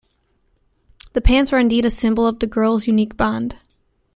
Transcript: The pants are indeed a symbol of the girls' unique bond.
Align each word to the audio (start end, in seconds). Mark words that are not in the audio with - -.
The 1.13 1.21
pants 1.21 1.53
are 1.53 1.59
indeed 1.59 1.85
a 1.85 1.91
symbol 1.91 2.25
of 2.25 2.39
the 2.39 2.47
girls' 2.47 2.87
unique 2.87 3.15
bond. 3.17 3.57